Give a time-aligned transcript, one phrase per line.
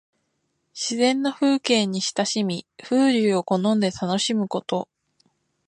[0.73, 4.89] 自然の風景に親しみ、風流を好んで楽しむこと。